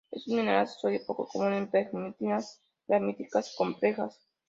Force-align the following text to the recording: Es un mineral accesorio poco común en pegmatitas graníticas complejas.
Es 0.09 0.27
un 0.27 0.37
mineral 0.37 0.61
accesorio 0.61 0.99
poco 1.05 1.27
común 1.27 1.53
en 1.53 1.69
pegmatitas 1.69 2.63
graníticas 2.87 3.53
complejas. 3.55 4.19